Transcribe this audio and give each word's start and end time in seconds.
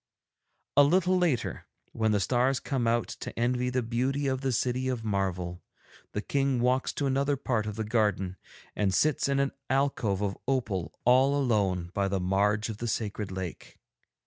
'A 0.77 0.81
little 0.83 1.15
later, 1.15 1.67
when 1.91 2.11
the 2.11 2.19
stars 2.19 2.59
come 2.59 2.87
out 2.87 3.07
to 3.07 3.37
envy 3.37 3.69
the 3.69 3.83
beauty 3.83 4.25
of 4.25 4.41
the 4.41 4.51
City 4.51 4.87
of 4.87 5.03
Marvel, 5.03 5.61
the 6.13 6.23
King 6.23 6.59
walks 6.59 6.91
to 6.91 7.05
another 7.05 7.37
part 7.37 7.67
of 7.67 7.75
the 7.75 7.83
garden 7.83 8.35
and 8.75 8.95
sits 8.95 9.29
in 9.29 9.39
an 9.39 9.51
alcove 9.69 10.23
of 10.23 10.35
opal 10.47 10.91
all 11.05 11.35
alone 11.39 11.91
by 11.93 12.07
the 12.07 12.19
marge 12.19 12.67
of 12.67 12.77
the 12.77 12.87
sacred 12.87 13.31
lake. 13.31 13.77